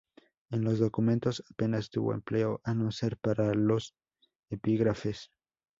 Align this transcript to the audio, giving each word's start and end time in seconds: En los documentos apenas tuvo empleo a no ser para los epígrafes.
En 0.49 0.63
los 0.63 0.79
documentos 0.79 1.43
apenas 1.51 1.91
tuvo 1.91 2.15
empleo 2.15 2.59
a 2.63 2.73
no 2.73 2.91
ser 2.91 3.17
para 3.19 3.53
los 3.53 3.93
epígrafes. 4.49 5.29